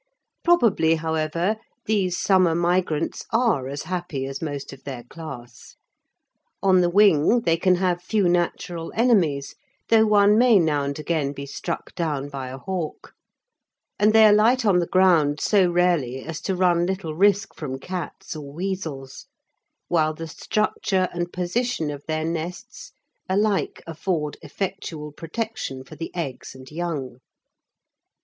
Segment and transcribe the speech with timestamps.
[0.43, 5.75] Probably, however, these summer migrants are as happy as most of their class.
[6.63, 9.53] On the wing they can have few natural enemies,
[9.89, 13.13] though one may now and again be struck down by a hawk;
[13.99, 18.35] and they alight on the ground so rarely as to run little risk from cats
[18.35, 19.27] or weasels,
[19.87, 22.91] while the structure and position of their nests
[23.29, 27.17] alike afford effectual protection for the eggs and young.